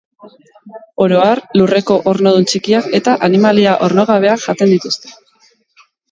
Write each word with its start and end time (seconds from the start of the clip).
Oro 1.03 1.17
har, 1.25 1.41
lurreko 1.59 1.97
ornodun 2.11 2.47
txikiak 2.51 2.87
eta 2.99 3.13
animalia 3.27 3.75
ornogabeak 3.89 4.41
jaten 4.47 4.73
dituzte. 4.75 5.13